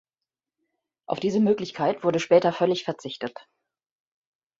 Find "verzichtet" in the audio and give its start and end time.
2.85-3.47